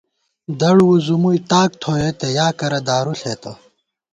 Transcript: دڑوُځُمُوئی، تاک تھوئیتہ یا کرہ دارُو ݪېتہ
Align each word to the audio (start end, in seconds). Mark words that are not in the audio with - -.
دڑوُځُمُوئی، 0.59 1.39
تاک 1.49 1.71
تھوئیتہ 1.81 2.27
یا 2.37 2.47
کرہ 2.59 2.79
دارُو 2.87 3.13
ݪېتہ 3.19 3.51